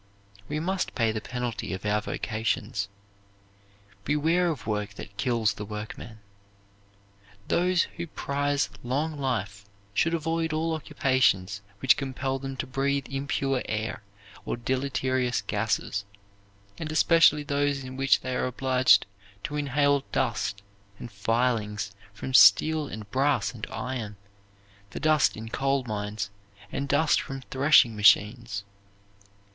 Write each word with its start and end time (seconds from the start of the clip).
We 0.49 0.59
must 0.59 0.95
pay 0.95 1.11
the 1.11 1.21
penalty 1.21 1.73
of 1.75 1.85
our 1.85 2.01
vocations. 2.01 2.89
Beware 4.03 4.47
of 4.49 4.65
work 4.65 4.95
that 4.95 5.15
kills 5.15 5.53
the 5.53 5.63
workman. 5.63 6.17
Those 7.49 7.83
who 7.83 8.07
prize 8.07 8.71
long 8.81 9.15
life 9.19 9.63
should 9.93 10.15
avoid 10.15 10.53
all 10.53 10.73
occupations 10.73 11.61
which 11.81 11.97
compel 11.97 12.39
them 12.39 12.57
to 12.57 12.65
breathe 12.65 13.05
impure 13.11 13.61
air 13.65 14.01
or 14.43 14.57
deleterious 14.57 15.43
gases, 15.43 16.03
and 16.79 16.91
especially 16.91 17.43
those 17.43 17.83
in 17.83 17.95
which 17.95 18.21
they 18.21 18.35
are 18.35 18.47
obliged 18.47 19.05
to 19.43 19.55
inhale 19.55 19.99
dust 20.11 20.63
and 20.97 21.11
filings 21.11 21.91
from 22.11 22.33
steel 22.33 22.87
and 22.87 23.11
brass 23.11 23.53
and 23.53 23.67
iron, 23.69 24.17
the 24.89 24.99
dust 24.99 25.37
in 25.37 25.49
coal 25.49 25.83
mines, 25.83 26.31
and 26.71 26.89
dust 26.89 27.21
from 27.21 27.41
threshing 27.51 27.95
machines. 27.95 28.63